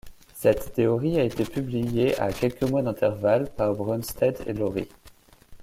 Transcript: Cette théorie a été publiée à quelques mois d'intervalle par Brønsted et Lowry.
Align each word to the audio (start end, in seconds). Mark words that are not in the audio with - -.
Cette 0.33 0.73
théorie 0.73 1.19
a 1.19 1.23
été 1.23 1.45
publiée 1.45 2.19
à 2.19 2.33
quelques 2.33 2.63
mois 2.63 2.81
d'intervalle 2.81 3.47
par 3.55 3.75
Brønsted 3.75 4.35
et 4.47 4.53
Lowry. 4.53 4.87